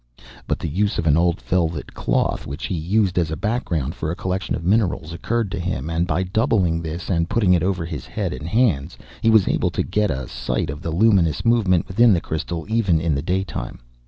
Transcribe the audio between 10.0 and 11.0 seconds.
a sight of the